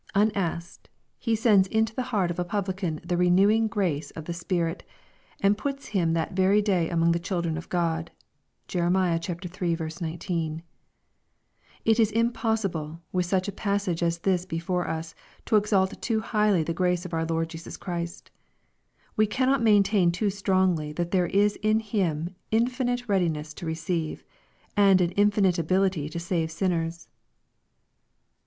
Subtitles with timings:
[0.15, 4.81] Unasked, He sends into the heart of a publican the renewing grace of the Spirit,
[5.41, 8.09] and puts him that very day among the childreu of God.
[8.67, 8.97] (Jerem.
[8.97, 9.93] iii.
[10.09, 10.63] 19.)
[11.85, 15.13] It is impossible, with such a passage as this before us,
[15.45, 18.31] to exalt too highly the grace of our Lord Jesus Christ.
[19.15, 24.23] We cannot maintain too strongly that there is in Him an infinite readiness to receive,
[24.75, 27.07] and an infinite ability to save sinners.